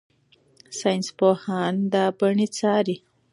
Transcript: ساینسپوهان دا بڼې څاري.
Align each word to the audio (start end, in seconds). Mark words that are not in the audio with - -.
ساینسپوهان 0.79 1.73
دا 1.93 2.03
بڼې 2.17 2.47
څاري. 2.57 2.95